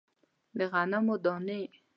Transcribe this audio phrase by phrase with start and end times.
[0.57, 1.61] د غنمو دانې